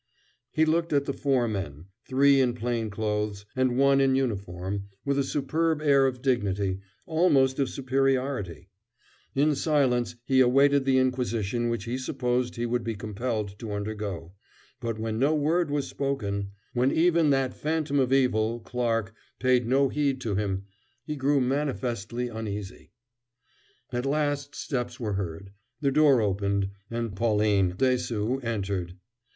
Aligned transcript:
He 0.51 0.65
looked 0.65 0.93
at 0.93 1.05
the 1.05 1.13
four 1.13 1.47
men, 1.47 1.85
three 2.07 2.39
in 2.41 2.55
plain 2.55 2.89
clothes 2.89 3.45
and 3.55 3.77
one 3.77 4.01
in 4.01 4.15
uniform, 4.15 4.85
with 5.05 5.19
a 5.19 5.23
superb 5.23 5.79
air 5.79 6.07
of 6.07 6.23
dignity, 6.23 6.79
almost 7.05 7.59
of 7.59 7.69
superiority; 7.69 8.69
in 9.35 9.53
silence 9.53 10.15
he 10.25 10.39
awaited 10.39 10.85
the 10.85 10.97
inquisition 10.97 11.69
which 11.69 11.83
he 11.83 11.99
supposed 11.99 12.55
he 12.55 12.65
would 12.65 12.83
be 12.83 12.95
compelled 12.95 13.59
to 13.59 13.73
undergo, 13.73 14.33
but 14.79 14.97
when 14.97 15.19
no 15.19 15.35
word 15.35 15.69
was 15.69 15.87
spoken 15.87 16.49
when 16.73 16.91
even 16.91 17.29
that 17.29 17.53
phantom 17.53 17.99
of 17.99 18.11
evil, 18.11 18.59
Clarke, 18.59 19.13
paid 19.39 19.67
no 19.67 19.87
heed 19.87 20.19
to 20.21 20.33
him, 20.33 20.63
he 21.05 21.15
grew 21.15 21.39
manifestly 21.39 22.27
uneasy. 22.27 22.89
At 23.93 24.07
last 24.07 24.55
steps 24.55 24.99
were 24.99 25.13
heard, 25.13 25.51
the 25.79 25.91
door 25.91 26.21
opened, 26.21 26.71
and 26.89 27.15
Pauline 27.15 27.73
Dessaulx 27.77 28.43
entered. 28.43 28.95